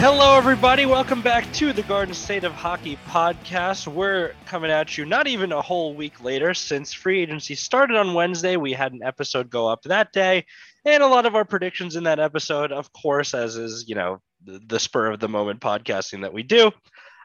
[0.00, 0.86] Hello, everybody.
[0.86, 3.88] Welcome back to the Garden State of Hockey podcast.
[3.88, 8.14] We're coming at you not even a whole week later since free agency started on
[8.14, 8.56] Wednesday.
[8.56, 10.46] We had an episode go up that day,
[10.84, 14.20] and a lot of our predictions in that episode, of course, as is, you know,
[14.44, 16.70] the, the spur of the moment podcasting that we do.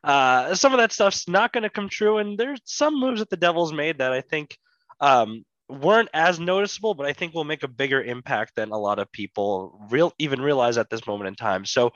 [0.03, 3.29] Uh, some of that stuff's not going to come true, and there's some moves that
[3.29, 4.57] the Devils made that I think
[4.99, 8.97] um, weren't as noticeable, but I think will make a bigger impact than a lot
[8.97, 11.65] of people real even realize at this moment in time.
[11.65, 11.91] So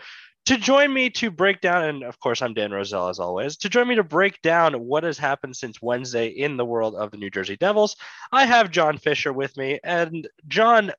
[0.48, 3.70] to join me to break down, and of course, I'm Dan Roselle as always, to
[3.70, 7.18] join me to break down what has happened since Wednesday in the world of the
[7.18, 7.98] New Jersey Devils,
[8.32, 9.82] I have John Fisher with me.
[9.84, 10.94] And John,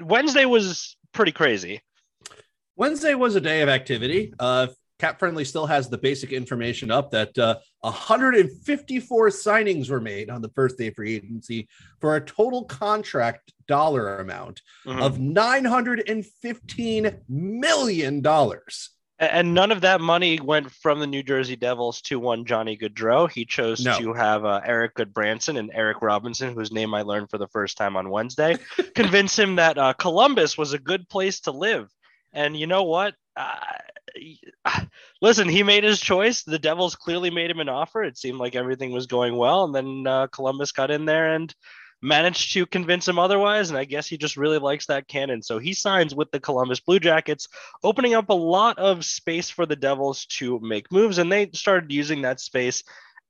[0.00, 1.80] Wednesday was pretty crazy.
[2.74, 4.34] Wednesday was a day of activity.
[4.36, 4.66] Uh,
[5.02, 10.40] Cap Friendly still has the basic information up that uh, 154 signings were made on
[10.40, 11.66] the first day of free agency
[12.00, 15.02] for a total contract dollar amount Mhm.
[15.02, 18.90] of 915 million dollars.
[19.18, 23.28] And none of that money went from the New Jersey Devils to one Johnny Gaudreau.
[23.28, 23.98] He chose No.
[23.98, 27.76] to have uh, Erik Gudbranson and Eric Robinson, whose name I learned for the first
[27.76, 28.56] time on Wednesday,
[28.94, 31.88] convince him that uh, Columbus was a good place to live.
[32.32, 33.14] And you know what?
[33.36, 33.56] Uh,
[35.22, 36.42] listen, he made his choice.
[36.42, 38.02] The Devils clearly made him an offer.
[38.02, 41.54] It seemed like everything was going well, and then uh, Columbus got in there and
[42.02, 43.70] managed to convince him otherwise.
[43.70, 45.40] And I guess he just really likes that cannon.
[45.40, 47.48] So he signs with the Columbus Blue Jackets,
[47.84, 51.18] opening up a lot of space for the Devils to make moves.
[51.18, 52.82] And they started using that space.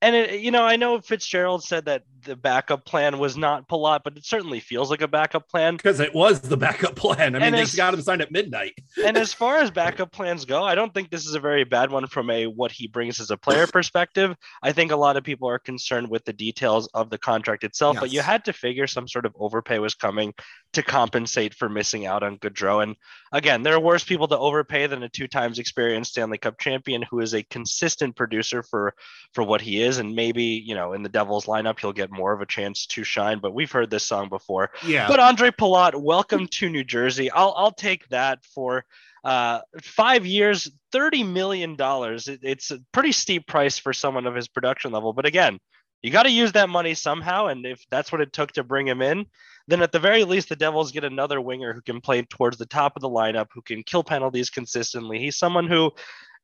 [0.03, 4.01] And it, you know, I know Fitzgerald said that the backup plan was not Palat,
[4.05, 5.77] but it certainly feels like a backup plan.
[5.77, 7.35] Because it was the backup plan.
[7.35, 8.75] I mean, And they got him signed at midnight.
[9.05, 11.91] and as far as backup plans go, I don't think this is a very bad
[11.91, 14.35] one from a what he brings as a player perspective.
[14.62, 17.97] I think a lot of people are concerned with the details of the contract itself,
[18.01, 20.35] but you had to figure some sort of overpay was coming
[20.73, 22.83] to compensate for missing out on Gaudreau.
[22.83, 22.97] And
[23.33, 27.03] again, there are worse people to overpay than a two times experienced Stanley Cup champion
[27.03, 28.95] who is a consistent producer for
[29.33, 29.92] for what he is.
[29.99, 33.05] And maybe, you know, in the Devils lineup, he'll get more of a chance to
[33.05, 33.39] shine.
[33.39, 34.71] But we've heard this song before.
[34.87, 35.09] Yeah.
[35.09, 37.31] But Ondrej Palat, welcome to New Jersey.
[37.31, 38.85] I'll I'll take that for
[39.25, 42.29] uh, five years, thirty million dollars.
[42.29, 45.12] It, it's a pretty steep price for someone of his production level.
[45.12, 45.59] But again,
[46.03, 48.87] you got to use that money somehow, and if that's what it took to bring
[48.87, 49.27] him in,
[49.69, 52.67] then at the very least, the Devils get another winger who can play towards the
[52.67, 55.19] top of the lineup, who can kill penalties consistently.
[55.19, 55.93] He's someone who.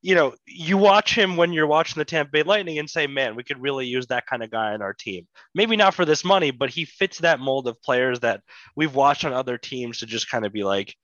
[0.01, 3.35] You know, you watch him when you're watching the Tampa Bay Lightning and say, man,
[3.35, 5.27] we could really use that kind of guy on our team.
[5.53, 8.41] Maybe not for this money, but he fits that mold of players that
[8.75, 10.95] we've watched on other teams to just kind of be like,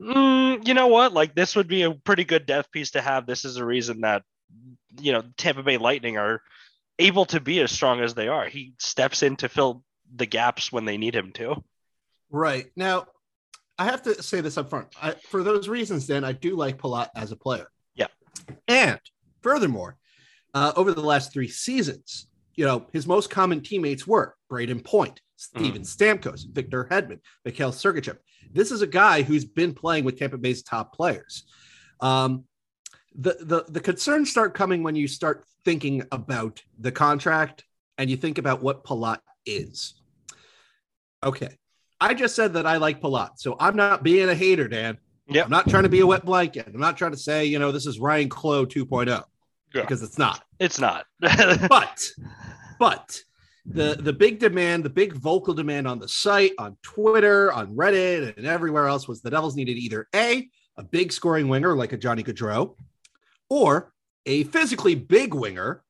[0.00, 1.12] mm, you know what?
[1.12, 3.26] Like this would be a pretty good death piece to have.
[3.26, 4.22] This is a reason that
[5.00, 6.42] you know Tampa Bay Lightning are
[6.98, 8.46] able to be as strong as they are.
[8.46, 9.82] He steps in to fill
[10.14, 11.62] the gaps when they need him to.
[12.30, 13.06] Right now,
[13.78, 14.88] I have to say this up front.
[15.00, 17.68] I, for those reasons, then I do like Palat as a player.
[18.68, 19.00] And
[19.42, 19.96] furthermore,
[20.54, 25.20] uh, over the last three seasons, you know, his most common teammates were Brayden Point,
[25.36, 25.86] Steven mm.
[25.86, 28.18] Stamkos, Victor Hedman, Mikhail Sergachev.
[28.52, 31.44] This is a guy who's been playing with Tampa Bay's top players.
[32.00, 32.44] Um,
[33.14, 37.64] the, the the concerns start coming when you start thinking about the contract
[37.98, 39.94] and you think about what Palat is.
[41.24, 41.56] Okay.
[42.00, 43.38] I just said that I like Palat.
[43.38, 44.98] So I'm not being a hater, Dan.
[45.28, 45.44] Yeah.
[45.44, 46.66] I'm not trying to be a wet blanket.
[46.72, 49.80] I'm not trying to say, you know, this is Ryane Clowe 2.0 yeah.
[49.80, 50.42] because it's not.
[50.60, 51.06] It's not.
[51.20, 52.10] but,
[52.78, 53.20] but
[53.68, 58.36] the the big demand, the big vocal demand on the site, on Twitter, on Reddit,
[58.36, 61.96] and everywhere else was the Devils needed either a a big scoring winger like a
[61.96, 62.76] Johnny Gaudreau,
[63.50, 63.92] or
[64.24, 65.82] a physically big winger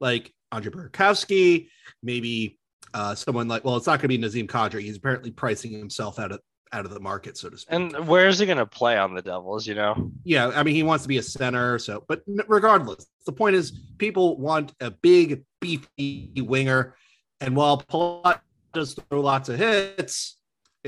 [0.00, 1.68] like Andre Burakovsky,
[2.02, 2.58] maybe
[2.94, 4.82] uh, someone like well, it's not going to be Nazem Kadri.
[4.82, 6.40] He's apparently pricing himself out of
[6.72, 7.72] out of the market, so to speak.
[7.72, 9.66] And where is he going to play on the Devils?
[9.66, 10.10] You know?
[10.24, 11.78] Yeah, I mean, he wants to be a center.
[11.78, 16.96] So, but regardless, the point is, people want a big, beefy winger,
[17.40, 18.40] and while Palat
[18.72, 20.36] does throw lots of hits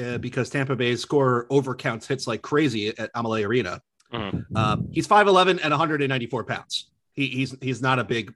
[0.00, 3.80] uh, because Tampa Bay's score overcounts hits like crazy at Amalie Arena.
[4.12, 4.56] Mm-hmm.
[4.56, 6.90] Um, he's 5'11 and 194 pounds.
[7.12, 8.32] He, he's he's not a big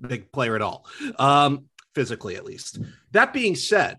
[0.00, 0.86] big player at all,
[1.18, 2.78] um, physically at least.
[3.12, 3.98] That being said,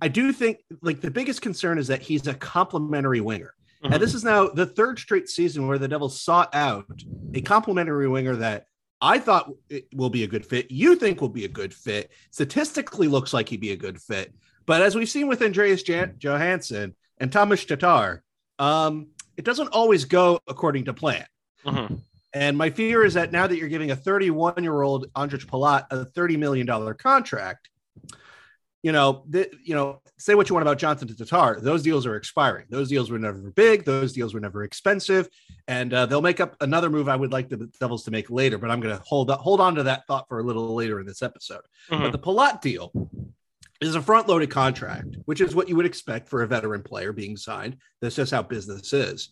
[0.00, 3.54] I do think like the biggest concern is that he's a complimentary winger.
[3.82, 3.92] Mm-hmm.
[3.92, 6.86] And this is now the third straight season where the Devils sought out
[7.34, 8.66] a complimentary winger that
[9.00, 9.50] I thought
[9.94, 10.70] will be a good fit.
[10.70, 12.10] You think will be a good fit.
[12.30, 14.34] Statistically, looks like he'd be a good fit.
[14.64, 18.22] But as we've seen with Andreas Jan- Johansson and Tomas Tatar,
[18.58, 21.26] um, it doesn't always go according to plan.
[21.64, 21.94] Mm-hmm.
[22.32, 25.86] And my fear is that now that you're giving a 31 year old Ondrej Palat
[25.90, 27.70] a $30 million contract,
[28.86, 31.58] you know, th- you know, say what you want about Johnsson to Tatar.
[31.60, 32.66] Those deals are expiring.
[32.70, 33.84] Those deals were never big.
[33.84, 35.28] Those deals were never expensive,
[35.66, 37.08] and uh, they'll make up another move.
[37.08, 39.74] I would like the Devils to make later, but I'm going to hold hold on
[39.74, 41.62] to that thought for a little later in this episode.
[41.90, 42.00] Mm-hmm.
[42.00, 42.92] But the Palat deal
[43.80, 47.12] is a front loaded contract, which is what you would expect for a veteran player
[47.12, 47.78] being signed.
[48.00, 49.30] That's just how business is.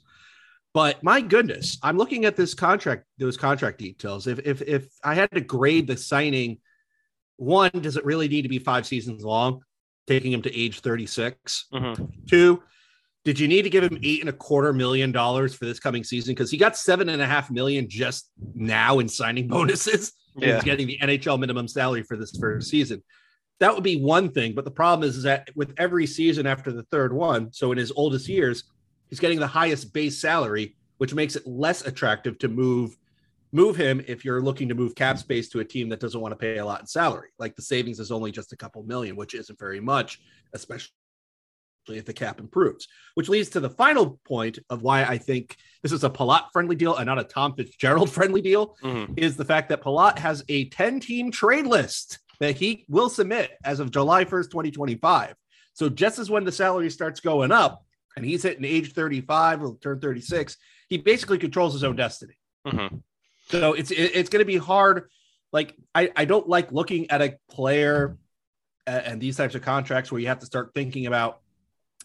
[0.73, 4.27] But my goodness, I'm looking at this contract, those contract details.
[4.27, 6.59] If if if I had to grade the signing,
[7.37, 9.63] one, does it really need to be five seasons long,
[10.07, 11.67] taking him to age 36?
[11.73, 12.05] Mm-hmm.
[12.29, 12.63] Two,
[13.25, 16.05] did you need to give him eight and a quarter million dollars for this coming
[16.05, 16.35] season?
[16.35, 20.13] Because he got seven and a half million just now in signing bonuses.
[20.37, 20.57] Yeah.
[20.57, 23.03] He's getting the NHL minimum salary for this first season.
[23.61, 24.55] That would be one thing.
[24.55, 27.79] But the problem is, is that with every season after the third one, so in
[27.79, 28.65] his oldest years,
[29.15, 32.97] He's getting the highest base salary, which makes it less attractive to move
[33.55, 36.33] move him if you're looking to move cap space to a team that doesn't want
[36.33, 37.31] to pay a lot in salary.
[37.39, 40.21] Like the savings is only just a couple million, which isn't very much,
[40.53, 40.91] especially
[41.89, 42.89] if the cap improves.
[43.15, 46.75] Which leads to the final point of why I think this is a Palat friendly
[46.75, 49.15] deal and not a Tom Fitzgerald friendly deal mm-hmm.
[49.17, 53.53] is the fact that Palat has a 10 team trade list that he will submit
[53.65, 55.35] as of July 1st, 2025.
[55.75, 57.85] So just as when the salary starts going up,
[58.17, 60.57] and he's hitting age 35, will turn 36.
[60.89, 62.35] He basically controls his own destiny.
[62.67, 62.97] Mm-hmm.
[63.61, 65.11] So it's it's going to be hard.
[65.53, 68.19] Like I, I don't like looking at a player
[68.87, 71.41] and these types of contracts where you have to start thinking about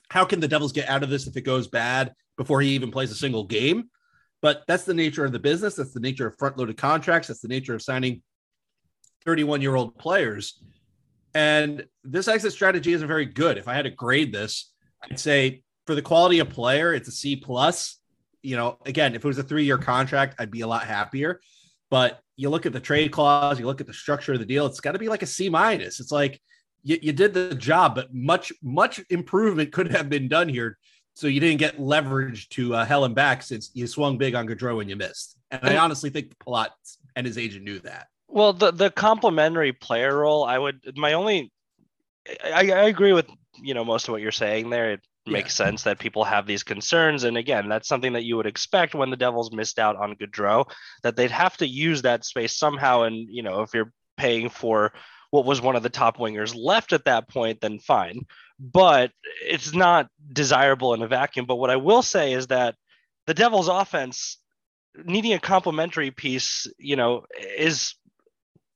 [0.10, 2.92] how can the Devils get out of this if it goes bad before he even
[2.92, 3.90] plays a single game.
[4.42, 5.76] But that's the nature of the business.
[5.76, 7.28] That's the nature of front loaded contracts.
[7.28, 8.22] That's the nature of signing
[9.26, 10.62] 31 year old players.
[11.34, 13.58] And this exit strategy isn't very good.
[13.58, 14.72] If I had to grade this,
[15.04, 17.99] I'd say for the quality of player, it's a C plus.
[18.42, 21.40] You know, again, if it was a three year contract, I'd be a lot happier.
[21.90, 24.66] But you look at the trade clause, you look at the structure of the deal,
[24.66, 26.00] it's got to be like a C minus.
[26.00, 26.40] It's like
[26.84, 30.78] you, you did the job, but much, much improvement could have been done here.
[31.16, 34.48] So you didn't get leverage to uh, hell and back since you swung big on
[34.48, 35.38] Gaudreau and you missed.
[35.52, 36.70] And I honestly think Palat
[37.16, 38.08] and his agent knew that.
[38.30, 41.52] Well, the the complementary player role, I would my only
[42.44, 43.28] I, I agree with
[43.62, 44.92] you know most of what you're saying there.
[44.92, 45.66] It makes yeah.
[45.66, 47.24] sense that people have these concerns.
[47.24, 50.70] And again, that's something that you would expect when the Devils missed out on Gaudreau,
[51.04, 53.04] that they'd have to use that space somehow.
[53.04, 54.94] And, you know, if you're paying for
[55.32, 58.22] what was one of the top wingers left at that point, then fine.
[58.60, 59.12] But
[59.46, 61.46] it's not desirable in a vacuum.
[61.46, 62.76] But what I will say is that
[63.28, 64.38] the Devils offense
[65.06, 67.26] needing a complementary piece, you know,
[67.58, 67.94] is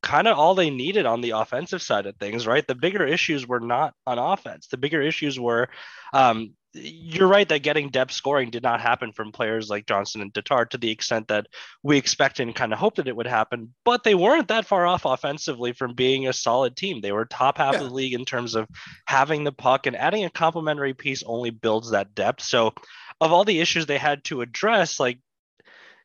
[0.03, 2.67] kind of all they needed on the offensive side of things, right?
[2.67, 4.67] The bigger issues were not on offense.
[4.67, 5.69] The bigger issues were
[6.13, 10.33] um, you're right that getting depth scoring did not happen from players like Johnsson and
[10.33, 11.47] Tatar to the extent that
[11.83, 13.73] we expected and kind of hoped that it would happen.
[13.85, 16.99] But they weren't that far off offensively from being a solid team.
[16.99, 17.81] They were top half yeah.
[17.81, 18.67] of the league in terms of
[19.05, 22.41] having the puck, and adding a complementary piece only builds that depth.
[22.43, 22.73] So,
[23.21, 25.19] of all the issues they had to address, like,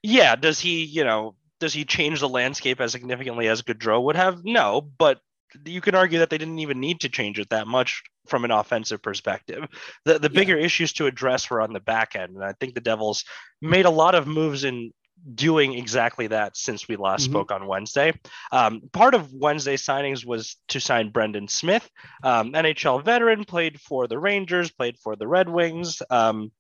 [0.03, 4.17] yeah, does he, you know, does he change the landscape as significantly as Gaudreau would
[4.17, 4.45] have?
[4.45, 5.21] No, but
[5.65, 8.51] you can argue that they didn't even need to change it that much from an
[8.51, 9.67] offensive perspective.
[10.05, 12.81] The the bigger issues to address were on the back end, and I think the
[12.81, 13.25] Devils
[13.61, 14.93] made a lot of moves in
[15.35, 17.33] doing exactly that since we last mm-hmm.
[17.33, 18.13] spoke on Wednesday.
[18.53, 21.89] Um, part of Wednesday's signings was to sign Brendan Smith,
[22.23, 26.03] um, NHL veteran, played for the Rangers, played for the Red Wings.
[26.11, 26.53] Um,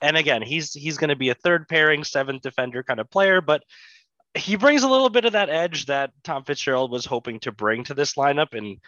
[0.00, 3.40] and again, he's he's going to be a third pairing, seventh defender kind of player,
[3.40, 3.62] but
[4.36, 7.84] he brings a little bit of that edge that Tom Fitzgerald was hoping to bring
[7.84, 8.78] to this lineup, and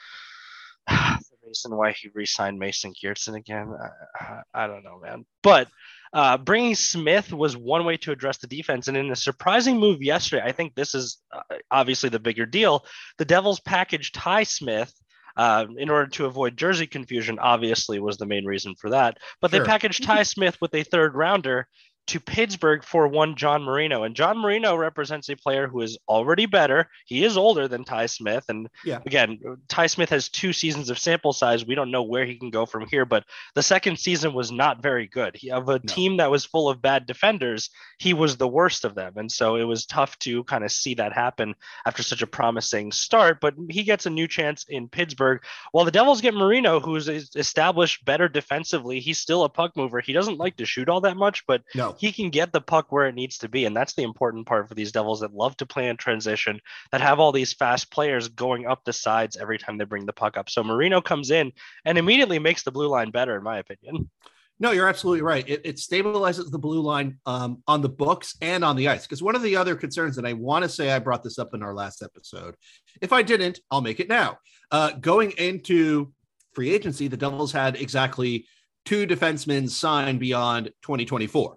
[0.87, 3.73] the reason why he re-signed Mason Geertsen again,
[4.19, 5.25] I, I don't know, man.
[5.43, 5.69] But
[6.13, 10.03] uh, bringing Smith was one way to address the defense, and in a surprising move
[10.03, 12.85] yesterday, I think this is uh, obviously the bigger deal.
[13.19, 14.93] The Devils packaged Ty Smith.
[15.37, 19.19] Uh, in order to avoid jersey confusion, obviously was the main reason for that.
[19.41, 19.61] But sure.
[19.61, 21.69] they packaged Ty Smith with a third rounder
[22.09, 24.05] to Pittsburgh for one John Marino.
[24.05, 26.89] And John Marino represents a player who is already better.
[27.07, 28.45] He is older than Ty Smith.
[28.49, 29.01] And yeah.
[29.05, 29.39] again,
[29.69, 31.67] Ty Smith has two seasons of sample size.
[31.67, 33.25] We don't know where he can go from here, but
[33.55, 35.37] the second season was not very good.
[35.37, 35.79] He, of a no.
[35.87, 39.13] team that was full of bad defenders, he was the worst of them.
[39.17, 42.91] And so it was tough to kind of see that happen after such a promising
[42.91, 43.39] start.
[43.41, 45.43] But he gets a new chance in Pittsburgh.
[45.73, 50.01] While the Devils get Marino, who's established better defensively, he's still a puck mover.
[50.01, 52.91] He doesn't like to shoot all that much, but no he can get the puck
[52.91, 53.65] where it needs to be.
[53.65, 56.61] And that's the important part for these Devils that love to play in transition,
[56.93, 60.13] that have all these fast players going up the sides every time they bring the
[60.13, 60.51] puck up.
[60.51, 61.53] So Marino comes in
[61.85, 64.11] and immediately makes the blue line better, in my opinion.
[64.61, 65.49] No, you're absolutely right.
[65.49, 69.03] It, it stabilizes the blue line um, on the books and on the ice.
[69.07, 71.55] Because one of the other concerns, and I want to say I brought this up
[71.55, 72.57] in our last episode.
[73.01, 74.39] If I didn't, I'll make it now.
[74.71, 76.13] Uh, going into
[76.55, 78.47] free agency, the Devils had exactly
[78.85, 81.57] two defensemen signed beyond 2024.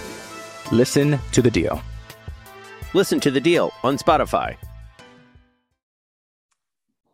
[0.71, 1.81] Listen to the deal.
[2.93, 4.55] Listen to the deal on Spotify.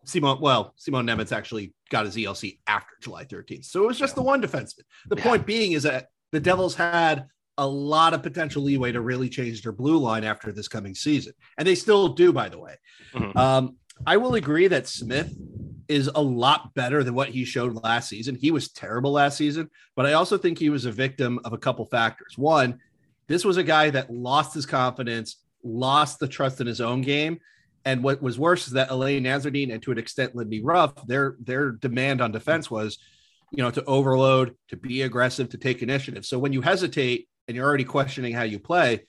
[0.04, 3.66] Simon, well, Simon Nemec actually got his ELC after July 13th.
[3.66, 4.84] So it was just the one defenseman.
[5.08, 5.24] The yeah.
[5.24, 7.26] point being is that the Devils had
[7.58, 11.34] a lot of potential leeway to really change their blue line after this coming season.
[11.58, 12.76] And they still do, by the way.
[13.14, 13.38] Mm-hmm.
[13.38, 15.34] Um, I will agree that Smith
[15.88, 18.36] is a lot better than what he showed last season.
[18.36, 21.58] He was terrible last season, but I also think he was a victim of a
[21.58, 22.38] couple factors.
[22.38, 22.80] One,
[23.28, 27.40] this was a guy that lost his confidence, lost the trust in his own game.
[27.86, 31.38] And what was worse is that Alain Nasreddine and to an extent Lindy Ruff, their
[31.40, 32.98] their demand on defense was,
[33.52, 36.26] you know, to overload, to be aggressive, to take initiative.
[36.26, 39.06] So when you hesitate, and you're already questioning how you play,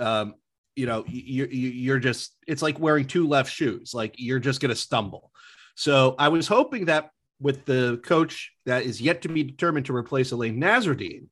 [0.00, 0.34] um,
[0.74, 3.94] you know, you're, you're just, it's like wearing two left shoes.
[3.94, 5.30] Like you're just going to stumble.
[5.76, 9.94] So I was hoping that with the coach that is yet to be determined to
[9.94, 11.28] replace Alain Nasreddine,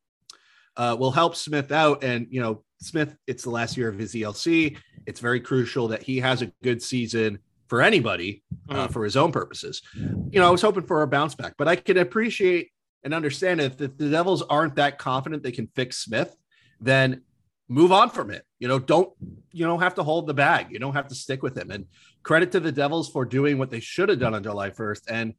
[0.77, 2.03] uh, will help Smith out.
[2.05, 4.77] And, you know, Smith, it's the last year of his ELC.
[5.07, 7.39] It's very crucial that he has a good season
[7.69, 8.93] for anybody uh, mm.
[8.93, 9.83] for his own purposes.
[9.95, 12.71] You know, I was hoping for a bounce back, but I can appreciate
[13.03, 16.35] and understand if the Devils aren't that confident they can fix Smith,
[16.81, 17.23] then
[17.69, 18.45] move on from it.
[18.59, 19.13] You know, don't
[19.53, 20.69] you don't have to hold the bag.
[20.71, 21.71] You don't have to stick with him.
[21.71, 21.87] And
[22.23, 25.35] credit to the Devils for doing what they should have done on July 1st and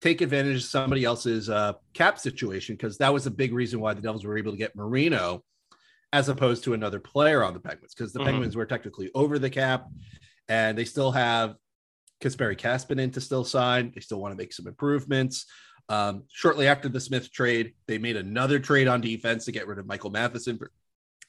[0.00, 3.94] take advantage of somebody else's uh, cap situation because that was a big reason why
[3.94, 5.44] the Devils were able to get Marino
[6.12, 8.30] as opposed to another player on the Penguins because the mm-hmm.
[8.30, 9.86] Penguins were technically over the cap
[10.48, 11.54] and they still have
[12.20, 13.92] Kasperi Kapanen to still sign.
[13.94, 15.46] They still want to make some improvements.
[15.88, 19.78] Um, shortly after the Smith trade, they made another trade on defense to get rid
[19.78, 20.70] of Michael Matheson for,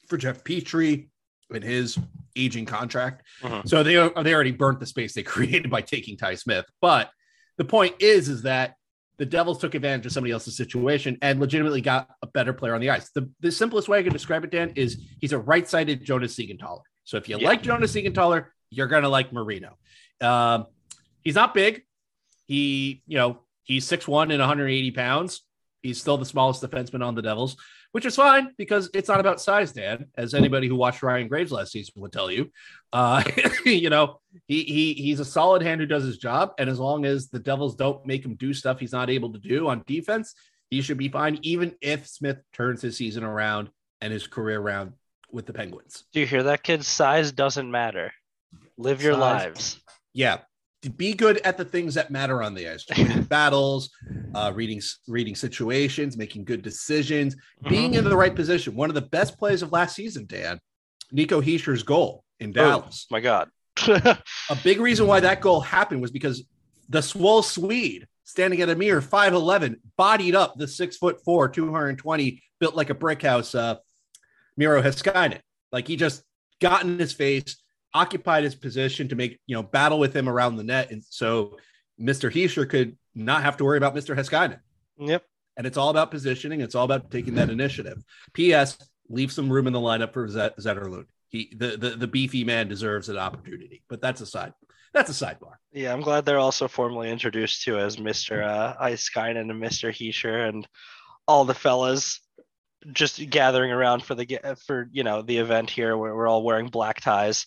[0.08, 1.08] for Jeff Petry
[1.50, 1.98] in his
[2.36, 3.26] aging contract.
[3.42, 3.68] Mhm.
[3.68, 6.66] So they they already burnt the space they created by taking Ty Smith.
[6.80, 7.10] But
[7.58, 8.76] the point is, is that
[9.18, 12.80] the Devils took advantage of somebody else's situation and legitimately got a better player on
[12.80, 13.10] the ice.
[13.14, 16.80] The, the simplest way I can describe it, Dan, is he's a right-sided Jonas Siegenthaler.
[17.04, 17.46] So if you Yeah.
[17.46, 19.76] like Jonas Siegenthaler, you're gonna like Marino.
[20.20, 20.66] Um,
[21.22, 21.82] he's not big.
[22.46, 25.42] He, you know, he's 6'1 and 180 pounds.
[25.82, 27.56] He's still the smallest defenseman on the Devils,
[27.92, 31.52] which is fine because it's not about size, Dan, as anybody who watched Ryan Graves
[31.52, 32.50] last season would tell you.
[32.92, 33.22] Uh,
[33.64, 36.52] you know, he he he's a solid hand who does his job.
[36.58, 39.38] And as long as the Devils don't make him do stuff he's not able to
[39.38, 40.34] do on defense,
[40.70, 43.70] he should be fine, even if Smith turns his season around
[44.00, 44.94] and his career around
[45.30, 46.04] with the Penguins.
[46.12, 46.86] Do you hear that, kids?
[46.86, 48.12] Size doesn't matter.
[48.76, 49.80] Live your Size- lives.
[50.14, 50.38] yeah
[50.90, 52.84] be good at the things that matter on the ice
[53.28, 53.90] battles
[54.34, 57.36] uh reading reading situations making good decisions
[57.68, 58.74] being in the right position.
[58.74, 60.58] One of the best plays of last season dan
[61.12, 63.06] nico Hischier's goal in dallas.
[63.10, 63.48] oh, my god.
[63.88, 64.18] A
[64.62, 66.44] big reason why that goal happened was because
[66.88, 72.42] the swole swede standing at a mere 5'11 bodied up the six foot four 220
[72.58, 73.76] built like a brick house uh
[74.56, 75.40] miro Heiskanen.
[75.70, 76.22] like he just
[76.60, 77.61] got in his face
[77.94, 81.58] occupied his position to make you know battle with him around the net, and so
[82.00, 82.32] Mr.
[82.32, 84.16] Hischier could not have to worry about Mr.
[84.16, 84.60] Heiskanen.
[84.98, 85.24] Yep.
[85.56, 86.60] And it's all about positioning.
[86.60, 88.02] It's all about taking that initiative.
[88.32, 88.78] P.S.
[89.08, 91.06] Leave some room in the lineup for Zet- Zetterlund.
[91.28, 94.52] He the, the the beefy man deserves an opportunity, but that's a side.
[94.92, 95.54] That's a sidebar.
[95.72, 98.46] Yeah, I'm glad they're also formally introduced to as Mr.
[98.46, 99.90] Uh, Icekind and Mr.
[99.90, 100.68] Hischier and
[101.26, 102.20] all the fellas
[102.92, 106.68] just gathering around for the for you know the event here where we're all wearing
[106.68, 107.46] black ties.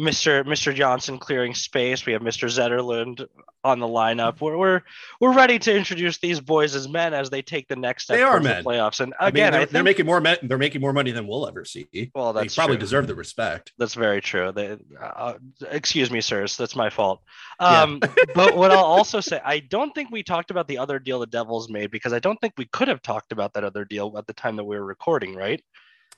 [0.00, 0.42] Mr.
[0.44, 0.74] Mr.
[0.74, 2.06] Johnson clearing space.
[2.06, 2.48] We have Mr.
[2.48, 3.26] Zetterlund
[3.62, 4.40] on the lineup.
[4.40, 4.80] We're we're
[5.20, 8.22] we're ready to introduce these boys as men as they take the next step They
[8.22, 8.64] are men.
[8.64, 9.00] the playoffs.
[9.00, 11.26] And I mean, again, they're, I they're making more men, they're making more money than
[11.26, 12.10] we'll ever see.
[12.14, 12.80] Well, they that's probably true.
[12.80, 13.72] deserve the respect.
[13.76, 14.50] That's very true.
[14.50, 15.34] They, uh,
[15.70, 16.56] excuse me, sirs.
[16.56, 17.20] That's my fault.
[17.60, 17.82] Yeah.
[17.82, 18.00] Um,
[18.34, 21.26] but what I'll also say, I don't think we talked about the other deal the
[21.26, 24.26] Devils made because I don't think we could have talked about that other deal at
[24.26, 25.62] the time that we were recording, right?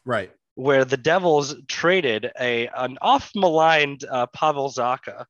[0.05, 0.31] Right.
[0.57, 5.27] Where the Devils traded a an off maligned uh, Pavel Zacha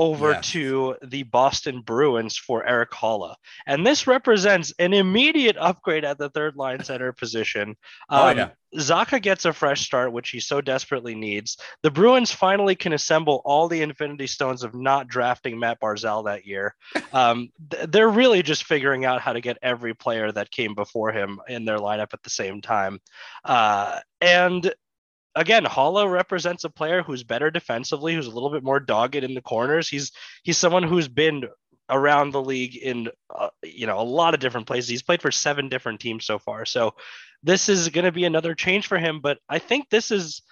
[0.00, 0.50] over Yes.
[0.52, 3.34] to the Boston Bruins for Erik Haula.
[3.66, 7.76] And this represents an immediate upgrade at the third line center position.
[8.08, 8.48] Oh, Um, yeah.
[8.76, 11.58] Zacha gets a fresh start, which he so desperately needs.
[11.82, 16.46] The Bruins finally can assemble all the Infinity Stones of not drafting Matt Barzal that
[16.46, 16.74] year.
[17.12, 21.10] Um, th- they're really just figuring out how to get every player that came before
[21.10, 23.00] him in their lineup at the same time.
[23.44, 24.72] Uh, and
[25.34, 29.34] again, Haula represents a player who's better defensively, who's a little bit more dogged in
[29.34, 29.88] the corners.
[29.88, 30.12] He's
[30.42, 31.44] he's someone who's been
[31.88, 34.88] around the league in uh, you know a lot of different places.
[34.88, 36.64] He's played for seven different teams so far.
[36.64, 36.94] So
[37.42, 40.42] this is going to be another change for him, but I think this is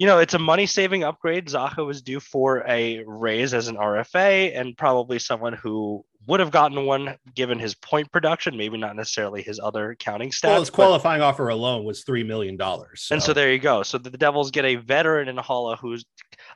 [0.00, 1.46] you know, it's a money saving upgrade.
[1.46, 6.50] Zacha was due for a raise as an RFA and probably someone who would have
[6.50, 10.44] gotten one given his point production, maybe not necessarily his other counting stats.
[10.44, 13.08] Well, his but- qualifying offer alone was three million dollars.
[13.10, 13.82] and so there you go.
[13.82, 16.02] So the Devils get a veteran in Haula who's,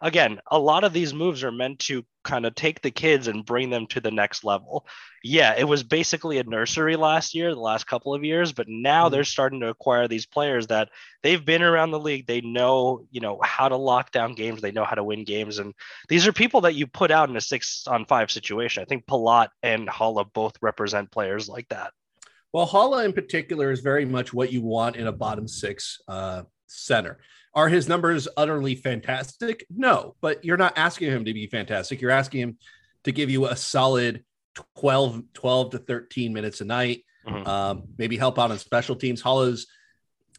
[0.01, 3.45] again, a lot of these moves are meant to kind of take the kids and
[3.45, 4.87] bring them to the next level.
[5.23, 9.09] Yeah, it was basically a nursery last year, the last couple of years, but now
[9.09, 10.89] they're starting to acquire these players that
[11.23, 12.27] they've been around the league.
[12.27, 14.61] They know, you know, how to lock down games.
[14.61, 15.59] They know how to win games.
[15.59, 15.75] And
[16.09, 18.83] these are people that you put out in a six on five situation.
[18.83, 21.93] I think Palat and Haula both represent players like that.
[22.53, 26.43] Well, Haula in particular is very much what you want in a bottom six uh,
[26.69, 27.19] center.
[27.55, 29.65] Are his numbers utterly fantastic?
[29.71, 32.01] No, but you're not asking him to be fantastic.
[32.01, 32.59] You're asking him
[33.05, 34.25] to give you a solid
[34.77, 37.05] 12, 12 to 13 minutes a night,
[37.47, 39.23] um, maybe help out on special teams.
[39.23, 39.67] Haula's,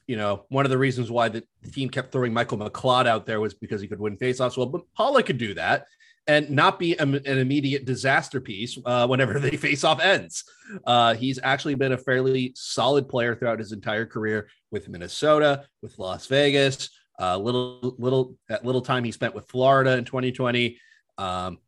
[0.08, 3.40] you know, one of the reasons why the team kept throwing Michael McLeod out there
[3.40, 4.58] was because he could win faceoffs.
[4.58, 5.86] Well, but Haula could do that
[6.28, 10.44] and not be an an immediate disaster piece uh, whenever the face-off ends.
[10.86, 15.98] Uh, he's actually been a fairly solid player throughout his entire career with Minnesota, with
[16.00, 16.90] Las Vegas.
[17.20, 20.78] Uh, little, little, that little time he spent with Florida in 2020.
[21.18, 21.60] Um,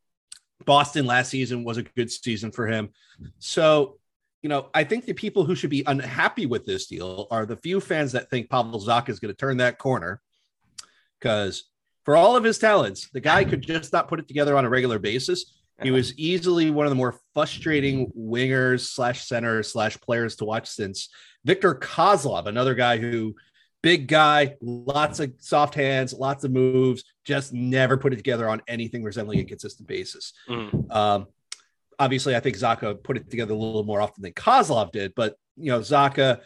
[0.66, 2.90] Boston last season was a good season for him.
[3.40, 4.00] So,
[4.42, 7.56] you know, I think the people who should be unhappy with this deal are the
[7.56, 10.22] few fans that think Pavel Zacha is going to turn that corner.
[11.20, 11.66] Because
[12.04, 14.70] for all of his talents, the guy could just not put it together on a
[14.70, 15.54] regular basis.
[15.84, 20.68] He was easily one of the more frustrating wingers slash center slash players to watch
[20.68, 21.10] since
[21.46, 23.36] Viktor Kozlov, another guy who
[23.88, 28.62] big guy, lots of soft hands, lots of moves, just never put it together on
[28.68, 30.34] anything resembling a consistent basis.
[30.50, 30.94] Mm.
[30.94, 31.28] Um,
[31.98, 35.38] obviously, I think Zacha put it together a little more often than Kozlov did, but
[35.56, 36.42] you know, Zacha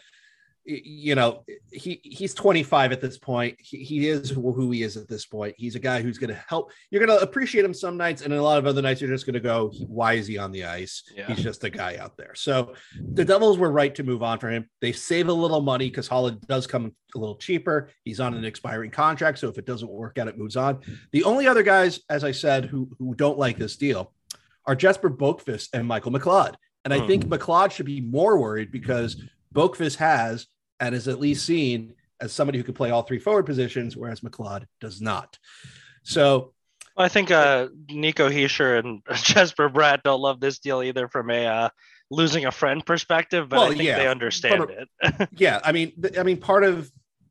[0.64, 3.56] you know he he's 25 at this point.
[3.58, 5.54] He, he is who he is at this point.
[5.58, 6.70] He's a guy who's going to help.
[6.90, 9.26] You're going to appreciate him some nights and a lot of other nights you're just
[9.26, 11.02] going to go why is he on the ice?
[11.16, 11.26] Yeah.
[11.26, 12.34] he's just a guy out there.
[12.34, 12.74] So
[13.12, 14.68] the devils were right to move on for him.
[14.80, 17.90] They save a little money because holland does come a little cheaper.
[18.04, 20.80] He's on an expiring contract so if it doesn't work out it moves on.
[21.10, 24.12] The only other guys as i said who who don't like this deal
[24.64, 26.54] are jesper boqvist and michael mcleod.
[26.84, 27.06] And I hmm.
[27.06, 29.22] think McLeod should be more worried because
[29.52, 30.46] Boqvist has
[30.80, 34.20] and is at least seen as somebody who could play all three forward positions, whereas
[34.20, 35.38] McLeod does not.
[36.04, 36.52] So
[36.96, 41.46] I think uh, Nico Hischier and Jesper Bratt don't love this deal either from a
[41.46, 41.68] uh,
[42.10, 43.98] losing a friend perspective, but well, I think yeah.
[43.98, 45.28] they understand it.
[45.36, 46.90] yeah, I mean, I mean, part of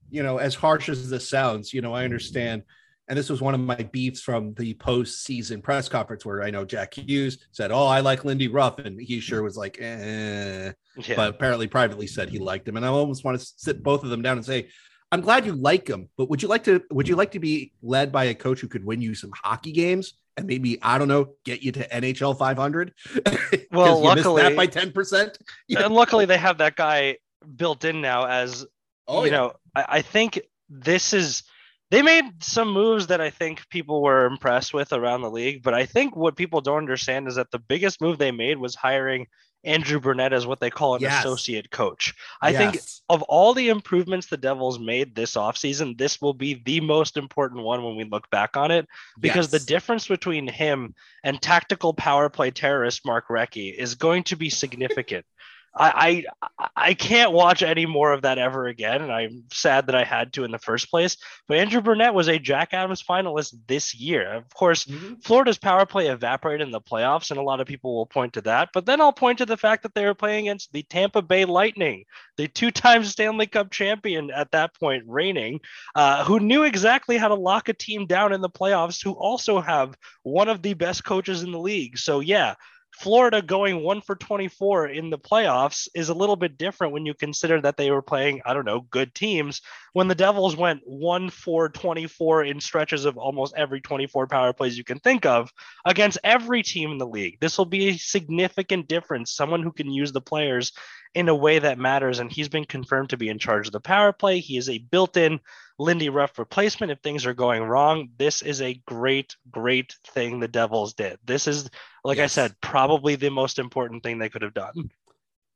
[0.10, 2.64] you know, as harsh as this sounds, you know, I understand
[3.12, 6.64] and this was one of my beefs from the post-season press conference where I know
[6.64, 10.72] Jack Hughes said, "Oh, I like Lindy Ruff," and he sure was like, eh.
[10.96, 11.16] yeah.
[11.18, 12.78] but apparently privately said he liked him.
[12.78, 14.70] And I almost want to sit both of them down and say,
[15.12, 16.82] "I'm glad you like him, but would you like to?
[16.90, 19.74] Would you like to be led by a coach who could win you some hockey
[19.74, 22.94] games?" And maybe I don't know, get you to NHL 500.
[23.74, 25.38] well, luckily that by 10 percent.
[25.68, 25.82] Yeah.
[25.84, 27.18] And luckily, they have that guy
[27.58, 28.26] built in now.
[28.26, 28.66] As
[29.06, 29.38] oh, you yeah.
[29.38, 31.44] know, I, I think this is
[31.92, 35.62] they made some moves that I think people were impressed with around the league.
[35.62, 38.76] But I think what people don't understand is that the biggest move they made was
[38.76, 39.28] hiring
[39.64, 41.20] Andrew Brunette as what they call an yes.
[41.20, 42.14] associate coach.
[42.42, 42.60] I yes.
[42.60, 47.18] think of all the improvements the Devils made this offseason, this will be the most
[47.18, 48.88] important one when we look back on it
[49.20, 49.62] because yes.
[49.62, 54.50] the difference between him and tactical power play terrorist Mark Recchi is going to be
[54.50, 55.26] significant.
[55.74, 56.26] I,
[56.58, 60.04] I I can't watch any more of that ever again, and I'm sad that I
[60.04, 61.16] had to in the first place.
[61.48, 64.34] But Andrew Brunette was a Jack Adams finalist this year.
[64.34, 65.16] Of course, mm-hmm.
[65.24, 68.42] Florida's power play evaporated in the playoffs, and a lot of people will point to
[68.42, 68.70] that.
[68.74, 71.46] But then I'll point to the fact that they were playing against the Tampa Bay
[71.46, 72.04] Lightning,
[72.36, 75.62] the two-time Stanley Cup champion at that point, reigning,
[75.96, 79.62] uh, who knew exactly how to lock a team down in the playoffs, who also
[79.62, 81.98] have one of the best coaches in the league.
[81.98, 82.56] So yeah,
[82.94, 87.14] Florida going one for 24 in the playoffs is a little bit different when you
[87.14, 89.62] consider that they were playing, I don't know, good teams.
[89.94, 94.78] When the Devils went one for 24 in stretches of almost every 24 power plays
[94.78, 95.52] you can think of
[95.86, 99.32] against every team in the league, this will be a significant difference.
[99.32, 100.74] Someone who can use the players
[101.14, 102.20] in a way that matters.
[102.20, 104.40] And he's been confirmed to be in charge of the power play.
[104.40, 105.40] He is a built in
[105.78, 108.10] Lindy Ruff replacement if things are going wrong.
[108.18, 111.18] This is a great, great thing the Devils did.
[111.26, 111.70] This is,
[112.04, 112.38] like yes.
[112.38, 114.90] I said, probably the most important thing they could have done.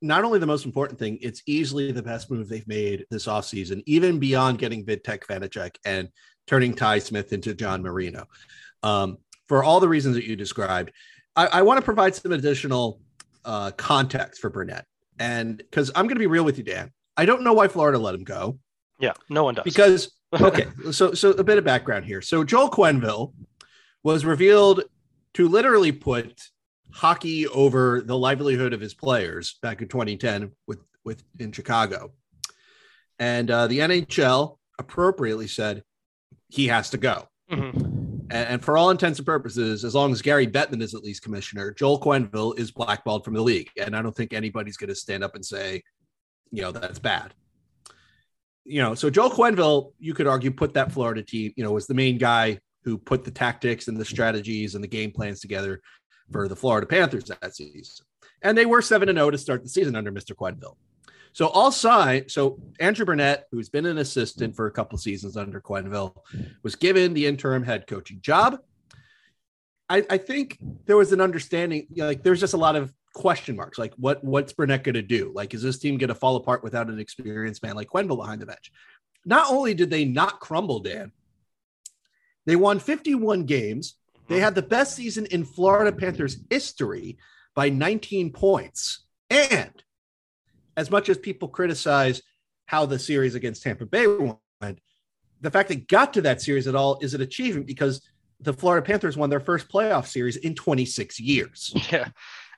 [0.02, 3.82] Not only the most important thing, it's easily the best move they've made this offseason,
[3.86, 6.10] even beyond getting Vitek Vanecek and
[6.48, 8.26] turning Ty Smith into John Marino.
[8.84, 10.92] Um, for all the reasons that you described,
[11.36, 13.00] I, I want to provide some additional
[13.46, 14.86] uh, context for Brunette.
[15.20, 17.98] And because I'm going to be real with you, Dan, I don't know why Florida
[17.98, 18.60] let him go.
[19.00, 19.64] Yeah, no one does.
[19.64, 22.22] Because okay, so so a bit of background here.
[22.22, 23.34] So Joel Quenneville
[24.04, 24.84] was revealed
[25.36, 26.42] to literally put
[26.92, 32.12] hockey over the livelihood of his players back in 2010 with with in Chicago,
[33.20, 35.84] and uh, the NHL appropriately said
[36.50, 37.28] he has to go.
[37.52, 37.95] Mm-hmm.
[38.32, 41.72] And, for all intents and purposes, as long as Gary Bettman is at least commissioner,
[41.72, 43.70] Joel Quenneville is blackballed from the league.
[43.78, 45.84] And I don't think anybody's going to stand up and say,
[46.52, 47.34] you know, that's bad.
[48.64, 51.86] You know, so Joel Quenneville, you could argue, put that Florida team, you know, was
[51.86, 55.82] the main guy who put the tactics and the strategies and the game plans together
[56.32, 58.06] for the Florida Panthers that season.
[58.42, 60.36] And they were 7 0 to start the season under Mr.
[60.36, 60.78] Quenneville.
[61.36, 62.30] So all sign.
[62.30, 66.16] So Andrew Brunette, who's been an assistant for a couple seasons under Quenneville,
[66.64, 68.60] was given the interim head coaching job.
[69.90, 72.94] I, I think there was an understanding, you know, like there's just a lot of
[73.14, 73.78] question marks.
[73.78, 75.34] Like what what's Brunette going to do?
[75.36, 78.42] Like is this team going to fall apart without an experienced man like Quenneville behind
[78.42, 78.72] the bench?
[79.26, 81.12] Not only did they not crumble, Dan,
[82.46, 83.96] they won 51 games.
[84.30, 87.18] They had the best season in Florida Panthers history
[87.56, 89.04] by 19 points.
[89.30, 89.84] And
[90.78, 92.22] as much as people criticize
[92.66, 94.80] how the series against Tampa Bay went,
[95.42, 98.02] the fact they got to that series at all is an achievement because
[98.40, 101.74] the Florida Panthers won their first playoff series in 26 years.
[101.92, 102.10] Yeah.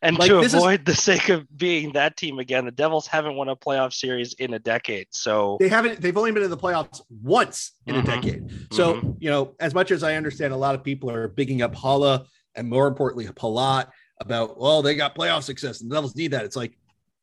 [0.01, 3.35] And like, to avoid is, the sake of being that team again, the Devils haven't
[3.35, 5.07] won a playoff series in a decade.
[5.09, 8.07] So they haven't, they've only been in the playoffs once in mm-hmm.
[8.07, 8.51] a decade.
[8.71, 9.11] So, mm-hmm.
[9.17, 12.27] you know, as much as I understand a lot of people are bigging up Haula
[12.53, 13.89] and more importantly, Palat
[14.21, 16.45] about, well, they got playoff success and the Devils need that.
[16.45, 16.77] It's like,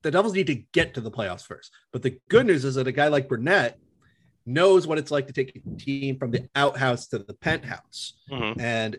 [0.05, 1.73] the Devils need to get to the playoffs first.
[1.91, 3.79] But the good news is that a guy like Brunette
[4.47, 8.13] knows what it's like to take a team from the outhouse to the penthouse.
[8.31, 8.61] Mhm.
[8.61, 8.99] And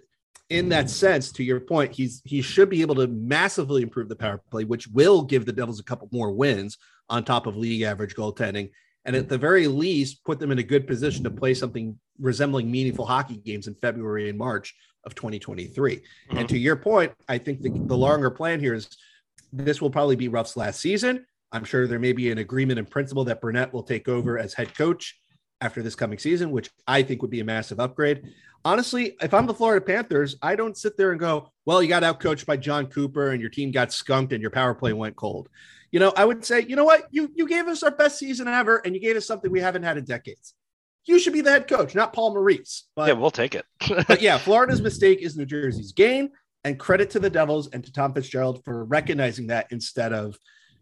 [0.49, 4.15] in that sense, to your point, he's he should be able to massively improve the
[4.15, 7.83] power play, which will give the Devils a couple more wins on top of league
[7.83, 8.71] average goaltending.
[9.05, 12.71] And at the very least, put them in a good position to play something resembling
[12.71, 16.01] meaningful hockey games in February and March of 2023.
[16.31, 18.89] And to your point, I think the, the longer plan here is
[19.57, 21.25] this will probably be Ruff's last season.
[21.51, 24.53] I'm sure there may be an agreement in principle that Brunette will take over as
[24.53, 25.19] head coach
[25.61, 28.33] after this coming season, which I think would be a massive upgrade.
[28.65, 32.03] Honestly, if I'm the Florida Panthers, I don't sit there and go, well, you got
[32.03, 35.49] outcoached by Jon Cooper and your team got skunked and your power play went cold.
[35.91, 37.03] You know, I would say, you know what?
[37.11, 39.83] You you gave us our best season ever and you gave us something we haven't
[39.83, 40.55] had in decades.
[41.05, 42.87] You should be the head coach, not Paul Maurice.
[42.95, 43.65] But yeah, we'll take it.
[44.07, 46.31] but yeah, Florida's mistake is New Jersey's gain.
[46.65, 50.37] And credit to the Devils and to Tom Fitzgerald for recognizing that instead of,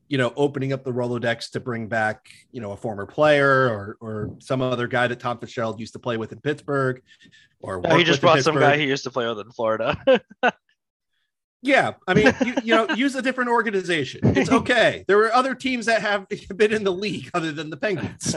[0.08, 3.98] you know, opening up the Rolodex to bring back, you know, a former player or
[4.02, 7.02] or some other guy that Tom Fitzgerald used to play with in Pittsburgh.
[7.60, 10.22] Or No, he just brought some guy he used to play with in Florida.
[11.64, 14.20] Yeah, I mean, you, you know, use a different organization.
[14.38, 15.06] It's okay.
[15.08, 18.36] There were other teams that have been in the league other than the Penguins.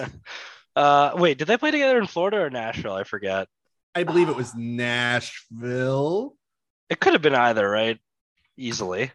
[0.77, 2.95] uh, wait, did they play together in Florida or Nashville?
[2.95, 3.49] I forget.
[3.97, 6.37] I believe it was Nashville.
[6.89, 7.99] It could have been either, right?
[8.57, 9.11] Easily.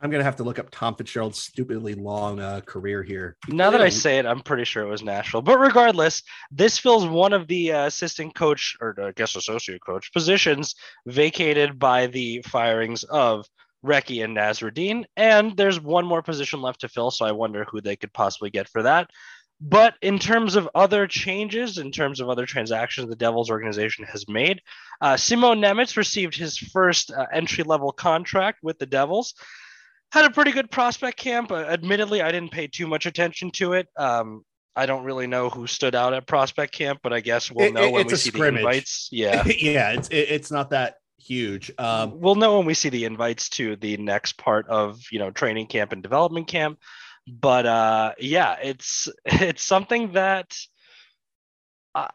[0.00, 3.36] I'm gonna have to look up Tom Fitzgerald's stupidly long uh, career here.
[3.48, 5.42] Now that I say it, I'm pretty sure it was Nashville.
[5.42, 10.12] But regardless, this fills one of the uh, assistant coach or I guess associate coach
[10.12, 13.46] positions vacated by the firings of
[13.84, 15.04] Recchi and Nasreddine.
[15.16, 18.50] And there's one more position left to fill, so I wonder who they could possibly
[18.50, 19.10] get for that.
[19.60, 24.28] But in terms of other changes, in terms of other transactions the Devils organization has
[24.28, 24.60] made,
[25.00, 29.34] uh, Simon Nemec received his first uh, entry level contract with the Devils
[30.12, 31.50] had a pretty good prospect camp.
[31.50, 33.88] Uh, admittedly, I didn't pay too much attention to it.
[33.96, 34.44] Um,
[34.74, 37.84] I don't really know who stood out at prospect camp, but I guess we'll know
[37.84, 38.62] it- when we see scrimmage.
[38.62, 39.08] the invites.
[39.10, 41.72] Yeah, yeah, it's it, it's not that huge.
[41.78, 45.30] Um, we'll know when we see the invites to the next part of you know
[45.30, 46.78] training camp and development camp.
[47.28, 50.56] But uh, yeah, it's it's something that
[51.94, 52.08] uh,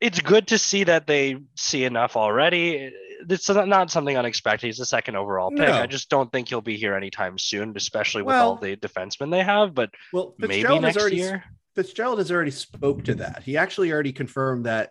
[0.00, 2.92] it's good to see that they see enough already.
[3.28, 4.66] It's not not something unexpected.
[4.66, 5.60] He's the second overall pick.
[5.60, 5.72] No.
[5.72, 9.30] I just don't think he'll be here anytime soon, especially with Well- all the defensemen
[9.30, 9.74] they have.
[9.74, 11.44] But well, maybe next already year.
[11.74, 13.42] Fitzgerald has already spoke to that.
[13.42, 14.90] He actually already confirmed that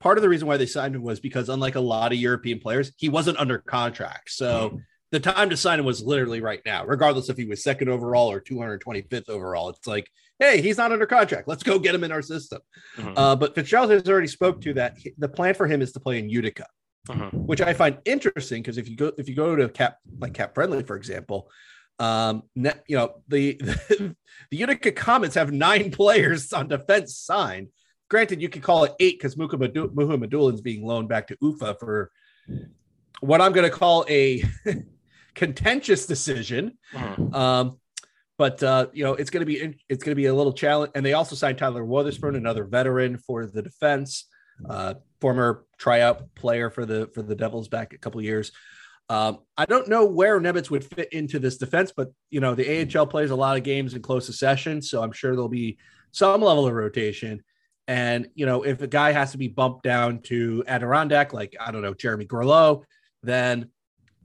[0.00, 2.58] part of the reason why they signed him was because unlike a lot of European
[2.58, 4.30] players, he wasn't under contract.
[4.30, 4.80] So
[5.12, 8.30] the time to sign him was literally right now, regardless if he was second overall
[8.30, 9.68] or 225th overall.
[9.70, 11.46] It's like, hey, he's not under contract.
[11.48, 12.60] Let's go get him in our system.
[12.96, 13.14] Mhm.
[13.16, 14.98] Uh, but Fitzgerald has already spoke to that.
[14.98, 16.66] He- The plan for him is to play in Utica,
[17.08, 17.32] Mhm.
[17.46, 20.54] which I find interesting because if you go if you go to cap like cap
[20.54, 21.50] friendly, for example,
[22.00, 23.54] um, net, you know the,
[24.50, 27.68] the Utica Comets have nine players on defense signed.
[28.10, 32.10] Granted, you could call it eight because Mukhamadullin's being loaned back to Ufa for
[33.20, 34.44] what I'm going to call a
[35.36, 36.76] contentious decision.
[36.92, 37.34] Mhm.
[37.34, 37.78] Um,
[38.38, 40.92] but uh, you know, it's going to be it's going to be a little challenge.
[40.94, 44.26] And they also signed Tyler Wotherspoon, another veteran for the defense,
[44.68, 48.52] uh, former tryout player for the for the Devils back a couple years.
[49.08, 52.98] Um, I don't know where Nemec would fit into this defense, but you know, the
[52.98, 55.78] AHL plays a lot of games in close succession, so I'm sure there'll be
[56.10, 57.42] some level of rotation.
[57.88, 61.70] And you know, if a guy has to be bumped down to Adirondack, like I
[61.70, 62.82] don't know, Jeremy Groleau,
[63.22, 63.70] then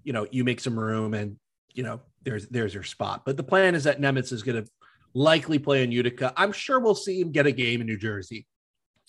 [0.03, 1.37] you know, you make some room and
[1.73, 3.23] you know, there's there's your spot.
[3.25, 4.69] But the plan is that Nemec is going to
[5.13, 6.33] likely play in Utica.
[6.35, 8.45] I'm sure we'll see him get a game in New Jersey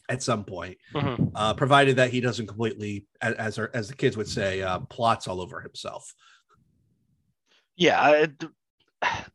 [0.09, 1.31] at some point, Mhm.
[1.35, 4.81] uh, provided that he doesn't completely, as as, our, as the kids would say, uh,
[4.81, 6.12] plots all over himself.
[7.76, 8.44] Yeah, it,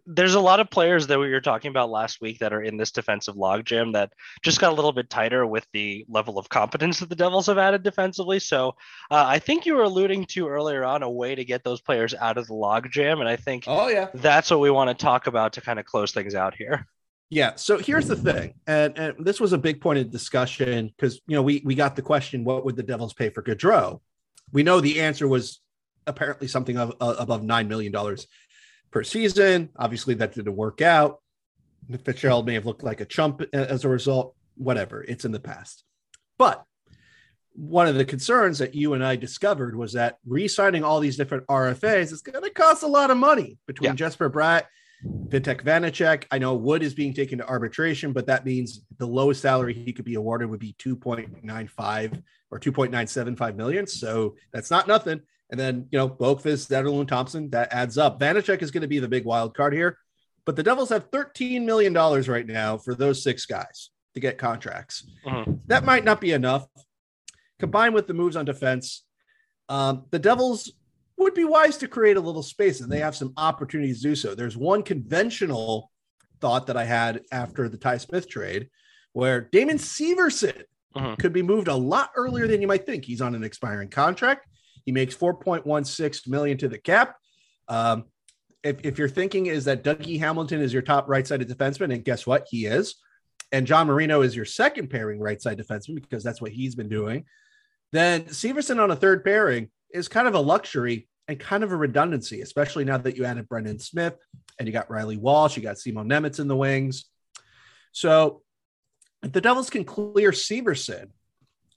[0.06, 2.77] there's a lot of players that we were talking about last week that are in
[2.77, 6.99] this defensive logjam that just got a little bit tighter with the level of competence
[6.99, 8.39] that the Devils have added defensively.
[8.39, 8.69] So
[9.12, 12.13] uh, I think you were alluding to earlier on a way to get those players
[12.13, 15.27] out of the logjam, and I think Oh yeah, that's what we want to talk
[15.27, 16.88] about to kind of close things out here.
[17.30, 17.56] Yeah.
[17.56, 21.36] So here's the thing, and, and this was a big point of discussion because you
[21.36, 23.99] know we we got the question, what would the Devils pay for Gaudreau?
[24.53, 25.60] We know the answer was
[26.08, 28.27] apparently something of, uh, above nine million dollars
[28.91, 29.69] per season.
[29.78, 31.19] Obviously, that didn't work out.
[32.04, 34.36] Fitzgerald may have looked like a chump as a result.
[34.56, 35.84] Whatever, it's in the past.
[36.38, 36.63] But
[37.54, 41.47] one of the concerns that you and I discovered was that re-signing all these different
[41.47, 43.95] RFAs is going to cost a lot of money between Yeah.
[43.95, 44.63] Jesper Bratt
[45.06, 46.26] Vitek Vanecek.
[46.32, 49.93] I know Wood is being taken to arbitration, but that means the lowest salary he
[49.93, 52.21] could be awarded would be 2.95
[52.52, 53.88] or 2.975 million.
[53.88, 55.21] So that's not nothing.
[55.49, 58.19] And then, you know, Boqvist, Zetterlund, Thompson, that adds up.
[58.19, 59.97] Vanecek is going to be the big wild card here.
[60.45, 63.89] But the Devils have $13 million right now for those six guys.
[64.13, 65.05] to get contracts.
[65.25, 65.53] Mm-hmm.
[65.67, 66.67] That might not be enough.
[67.60, 69.03] Combined with the moves on defense,
[69.69, 70.71] um, the Devils
[71.17, 74.15] would be wise to create a little space, and they have some opportunities to do
[74.15, 74.36] so.
[74.36, 75.91] There's one conventional
[76.39, 78.69] thought that I had after the Ty Smith trade,
[79.13, 80.63] where Damon Severson
[80.95, 81.15] mm-hmm.
[81.15, 83.05] could be moved a lot earlier than you might think.
[83.05, 84.47] He's on an expiring contract.
[84.88, 87.17] He makes 4.16 million to the cap.
[87.67, 88.06] Um,
[88.63, 92.26] if, if you're thinking is that Dougie Hamilton is your top right-sided defenseman, and guess
[92.26, 92.47] what?
[92.50, 92.95] He is.
[93.52, 96.88] And John Marino is your second pairing right side defenseman because that's what he's been
[96.88, 97.26] doing.
[97.91, 101.76] Then Severson on a third pairing is kind of a luxury and kind of a
[101.76, 104.15] redundancy, especially now that you added Brendan Smith
[104.58, 107.10] and you got Reilly Walsh, you got Simon Nemec in the wings.
[107.91, 108.41] So
[109.21, 111.10] if the Devils can clear Severson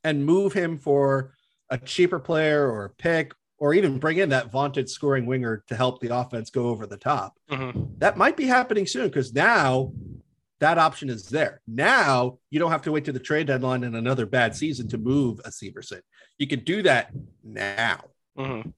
[0.04, 1.34] and move him for
[1.70, 5.76] a cheaper player or a pick, or even bring in that vaunted scoring winger to
[5.76, 7.84] help the offense go over the top, mm-hmm.
[7.98, 9.92] that might be happening soon because now
[10.60, 11.60] that option is there.
[11.66, 14.98] Now you don't have to wait to the trade deadline and another bad season to
[14.98, 16.00] move a Severson.
[16.38, 17.10] You can do that
[17.44, 18.00] now.
[18.38, 18.70] Mm-hmm.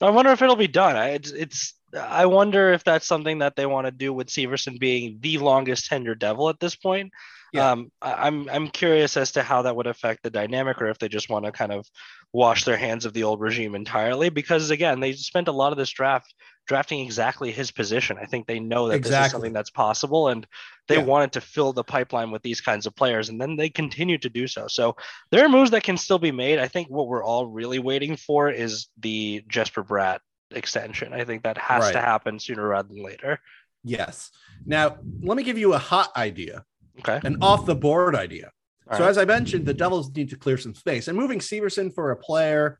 [0.00, 0.96] I wonder if it'll be done.
[0.96, 4.78] I, it's, it's I wonder if that's something that they want to do with Severson
[4.78, 7.12] being the longest tenured Devil at this point.
[7.56, 7.72] Yeah.
[7.72, 10.98] Um, I, I'm I'm curious as to how that would affect the dynamic, or if
[10.98, 11.86] they just want to kind of
[12.32, 14.28] wash their hands of the old regime entirely.
[14.28, 16.34] Because again, they spent a lot of this draft
[16.66, 18.18] drafting exactly his position.
[18.20, 19.18] I think they know that exactly.
[19.18, 20.46] this is something that's possible, and
[20.88, 21.04] they yeah.
[21.04, 24.28] wanted to fill the pipeline with these kinds of players, and then they continue to
[24.28, 24.66] do so.
[24.68, 24.96] So
[25.30, 26.58] there are moves that can still be made.
[26.58, 30.18] I think what we're all really waiting for is the Jesper Bratt
[30.50, 31.12] extension.
[31.12, 31.92] I think that has right.
[31.92, 33.40] to happen sooner rather than later.
[33.84, 34.32] Yes.
[34.64, 36.64] Now, let me give you a hot idea.
[37.00, 37.20] Okay.
[37.26, 38.50] An off the board idea.
[38.88, 39.10] All so, right.
[39.10, 42.16] as I mentioned, the Devils need to clear some space, and moving Severson for a
[42.16, 42.78] player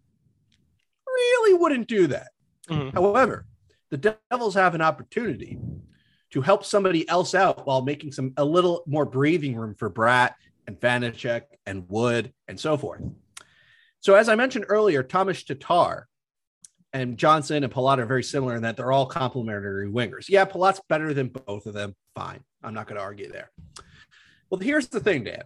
[1.06, 2.28] really wouldn't do that.
[2.68, 2.96] Mm-hmm.
[2.96, 3.46] However,
[3.90, 5.58] the Devils have an opportunity
[6.30, 10.34] to help somebody else out while making some a little more breathing room for Bratt
[10.66, 13.02] and Vanecek and Wood and so forth.
[14.00, 16.06] So, as I mentioned earlier, Tomas Tatar
[16.92, 20.28] and Johnsson and Palat are very similar in that they're all complementary wingers.
[20.28, 21.94] Yeah, Palat's better than both of them.
[22.14, 22.40] Fine.
[22.62, 23.50] I'm not going to argue there.
[24.50, 25.42] Well, here's the thing, Dan.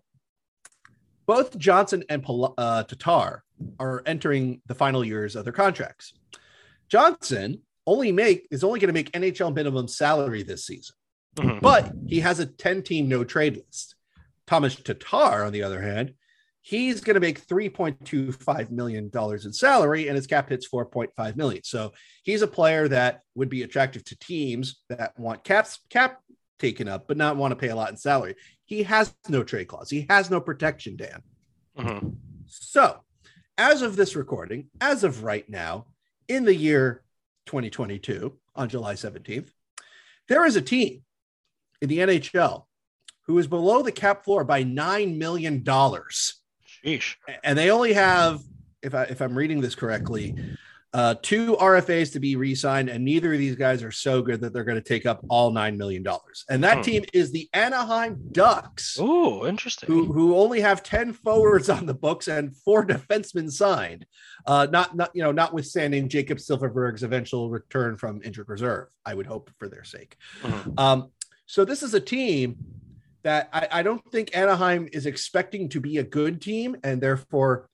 [1.26, 2.24] Both Johnsson and
[2.58, 3.44] uh, Tatar
[3.78, 6.12] are entering the final years of their contracts.
[6.88, 10.94] Johnsson only make is only going to make NHL minimum salary this season.
[11.36, 11.58] Mm-hmm.
[11.60, 13.94] But he has a 10 team no trade list.
[14.46, 16.14] Tomas Tatar, on the other hand,
[16.60, 21.62] he's going to make $3.25 million in salary and his cap hits 4.5 million.
[21.64, 26.20] So he's a player that would be attractive to teams that want caps cap
[26.60, 28.36] taken up, but not want to pay a lot in salary.
[28.64, 29.90] He has no trade clause.
[29.90, 31.22] He has no protection, Dan.
[31.76, 32.08] Mm-hmm.
[32.46, 33.00] So
[33.58, 35.86] as of this recording, as of right now,
[36.28, 37.02] in the year
[37.46, 39.48] 2022 on July 17th,
[40.28, 41.02] there is a team
[41.82, 42.64] in the NHL
[43.22, 45.62] who is below the cap floor by $9 million.
[45.64, 47.16] Sheesh.
[47.42, 48.40] And they only have,
[48.82, 50.36] if, I, if I'm reading this correctly,
[50.92, 54.40] uh, two RFAs to be re signed, and neither of these guys are so good
[54.40, 56.04] that they're going to take up all $9 million.
[56.48, 56.82] And that hmm.
[56.82, 58.96] team is the Anaheim Ducks.
[59.00, 59.86] Oh, interesting.
[59.88, 64.04] Who, who only have 10 forwards on the books and four defensemen signed.
[64.46, 69.26] Uh, not, not, you know, notwithstanding Jakob Silfverberg's eventual return from injured reserve, I would
[69.26, 70.16] hope for their sake.
[70.42, 70.72] Mm-hmm.
[70.76, 71.10] Um,
[71.46, 72.56] so this is a team
[73.22, 77.68] that I, I don't think Anaheim is expecting to be a good team, and therefore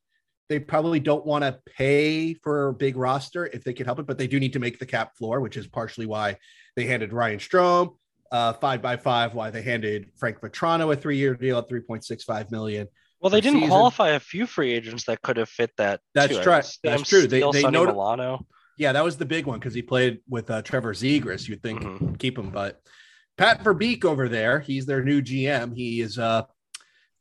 [0.48, 4.06] they probably don't want to pay for a big roster if they can help it,
[4.06, 6.36] but they do need to make the cap floor, which is partially why
[6.76, 7.94] they handed Ryan Strome
[8.30, 12.50] uh, five by five, why they handed Frank Vatrano a three year deal at 3.65
[12.50, 12.88] million.
[13.20, 13.70] Well, they didn't season.
[13.70, 16.00] qualify a few free agents that could have fit that.
[16.14, 16.60] That's true.
[16.82, 17.26] That's true.
[17.26, 18.46] They, they noted, Milano.
[18.78, 21.48] Yeah, that was the big one because he played with uh, Trevor Zegras.
[21.48, 22.14] You'd think mm-hmm.
[22.14, 22.80] keep him, but
[23.38, 25.74] Pat Verbeek over there, he's their new GM.
[25.74, 26.42] He is uh,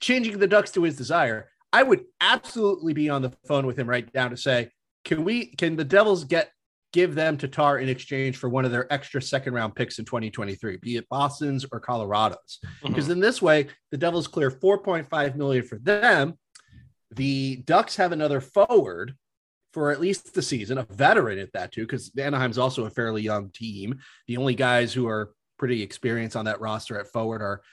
[0.02, 1.50] changing the Ducks to his desire.
[1.76, 4.70] I would absolutely be on the phone with him right now to say,
[5.04, 6.50] can we, can the Devils get,
[6.94, 10.78] give them Tatar in exchange for one of their extra second round picks in 2023,
[10.78, 12.60] be it Boston's or Colorado's?
[12.64, 12.88] Mm-hmm.
[12.88, 16.36] Because in this way, the Devils clear 4.5 million for them.
[17.12, 19.14] The Ducks have another forward
[19.74, 23.22] for at least the season, a veteran at that too, because Anaheim's also a fairly
[23.22, 24.00] young team.
[24.28, 27.64] The only guys who are pretty experienced on that roster at forward are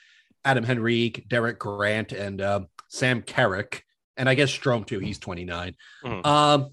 [0.44, 3.84] Adam Henrique, Derek Grant, and uh, Sam Carrick
[4.16, 4.98] and I guess Strome too.
[4.98, 5.74] He's 29.
[6.04, 6.26] Mm-hmm.
[6.26, 6.70] Um,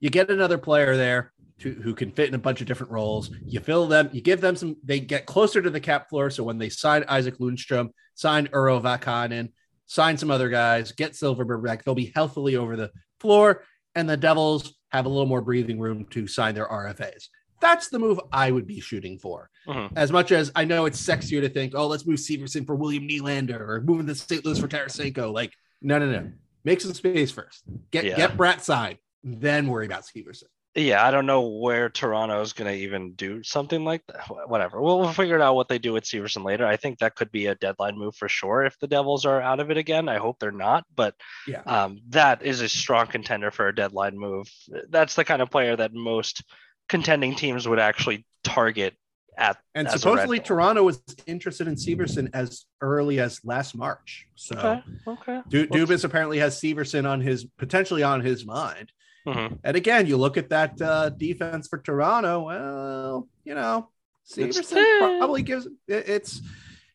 [0.00, 3.30] you get another player there to, who can fit in a bunch of different roles.
[3.46, 6.30] You fill them, you give them some, they get closer to the cap floor.
[6.30, 9.52] So when they sign Isac Lundestrom, sign Urho Vaakanainen,
[9.86, 13.64] sign some other guys, get Silfverberg back, they'll be healthily over the floor.
[13.94, 17.28] And the Devils have a little more breathing room to sign their RFAs.
[17.60, 19.48] That's the move I would be shooting for.
[19.66, 19.96] Mm-hmm.
[19.96, 23.08] As much as I know it's sexier to think, oh, let's move Severson for William
[23.08, 24.44] Nylander or moving the St.
[24.44, 25.32] Louis for Tarasenko.
[25.32, 26.30] Like, no, no, no.
[26.64, 27.62] Make some space first.
[27.90, 28.16] Get Yeah.
[28.16, 30.44] get Bratt signed, then worry about Severson.
[30.76, 34.26] Yeah, I don't know where Toronto is going to even do something like that.
[34.48, 34.80] Whatever.
[34.82, 36.66] We'll, we'll figure it out what they do with Severson later.
[36.66, 39.60] I think that could be a deadline move for sure if the Devils are out
[39.60, 40.08] of it again.
[40.08, 41.14] I hope they're not, but
[41.46, 41.60] Yeah.
[41.60, 44.48] um, that is a strong contender for a deadline move.
[44.88, 46.42] That's the kind of player that most
[46.88, 48.96] contending teams would actually target
[49.38, 49.58] at.
[49.74, 50.38] And supposedly.
[50.40, 54.26] Toronto was interested in Severson as early as last March.
[54.34, 54.82] So Okay.
[55.06, 55.40] Okay.
[55.48, 58.92] Du- Dubas apparently has Severson on his potentially on his mind.
[59.26, 59.58] mhm.
[59.64, 62.42] And again, you look at that uh, defense for Toronto.
[62.46, 63.88] Well, you know,
[64.28, 66.40] Severson probably gives it, it's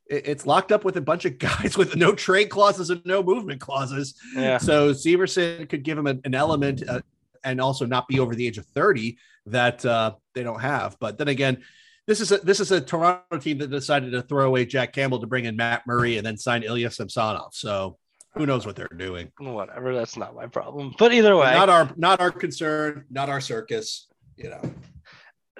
[0.09, 3.21] it- it's locked up with a bunch of guys with no trade clauses and no
[3.21, 4.15] movement clauses.
[4.35, 4.57] Yeah.
[4.57, 7.01] So Severson could give him an, an element uh,
[7.43, 10.97] and also not be over the age of 30 that uh, they don't have.
[10.99, 11.63] But then again,
[12.09, 15.19] this is a this is a Toronto team that decided to throw away Jack Campbell
[15.19, 17.53] to bring in Matt Murray and then sign Ilya Samsonov.
[17.53, 17.99] So
[18.33, 19.31] who knows what they're doing?
[19.37, 19.93] Whatever.
[19.93, 20.95] That's not my problem.
[20.97, 24.07] But either way, Not our not our concern, not our circus.
[24.37, 24.61] You know.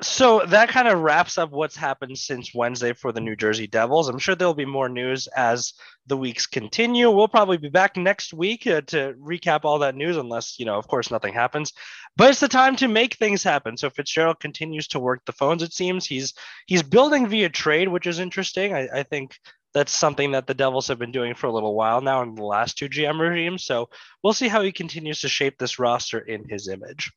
[0.01, 4.09] So that kind of wraps up what's happened since Wednesday for the New Jersey Devils.
[4.09, 5.73] I'm sure there'll be more news as
[6.07, 7.09] the weeks continue.
[7.09, 10.77] We'll probably be back next week uh, to recap all that news, unless, you know,
[10.77, 11.73] of course, nothing happens.
[12.17, 13.77] But it's the time to make things happen.
[13.77, 15.63] So Fitzgerald continues to work the phones.
[15.63, 16.33] It seems he's
[16.65, 18.73] he's building via trade, which is interesting.
[18.73, 19.37] I, I think
[19.79, 22.43] that's something that the Devils have been doing for a little while now in the
[22.43, 23.63] last two GM regimes.
[23.63, 23.87] So
[24.21, 27.13] we'll see how he continues to shape this roster in his image.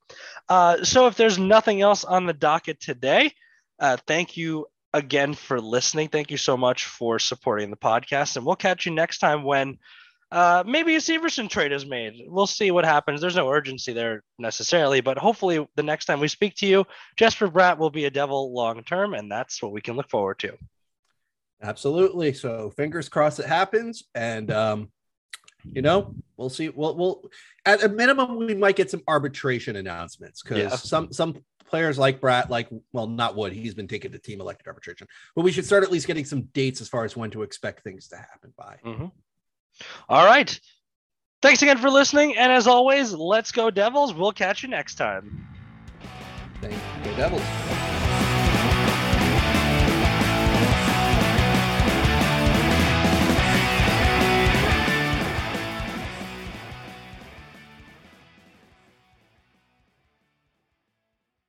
[0.49, 3.33] Uh, so if there's nothing else on the docket today,
[3.81, 6.07] uh, thank you again for listening.
[6.07, 9.79] Thank you so much for supporting the podcast, and we'll catch you next time when
[10.31, 12.15] uh, maybe a Severson trade is made.
[12.29, 13.21] We'll see what happens.
[13.21, 16.87] There's no urgency there necessarily, but hopefully the next time we speak to you,
[17.17, 20.39] Jesper Bratt will be a Devil long term, and that's what we can look forward
[20.39, 20.57] to.
[21.63, 22.33] Absolutely.
[22.33, 24.05] So fingers crossed it happens.
[24.15, 24.91] And um,
[25.73, 26.69] you know, we'll see.
[26.69, 27.31] We'll we'll
[27.65, 30.69] at a minimum we might get some arbitration announcements because Yeah.
[30.77, 31.37] some some
[31.67, 35.07] players like Bratt, like well, not Wood, he's been taken to team elected arbitration,
[35.37, 37.83] but we should start at least getting some dates as far as when to expect
[37.85, 38.77] things to happen by.
[38.85, 39.11] Mhm.
[40.09, 40.59] All right.
[41.41, 42.37] Thanks again for listening.
[42.37, 44.15] And as always, let's go, Devils.
[44.15, 45.47] We'll catch you next time.
[46.61, 47.43] Thank you, Devils.